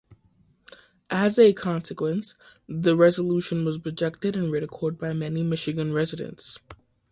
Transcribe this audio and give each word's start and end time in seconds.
As 1.11 1.37
a 1.37 1.53
consequence, 1.53 2.33
the 2.67 2.97
resolution 2.97 3.63
was 3.65 3.77
rejected 3.85 4.35
and 4.35 4.51
ridiculed 4.51 4.97
by 4.97 5.13
many 5.13 5.43
Michigan 5.43 5.93
residents. 5.93 6.57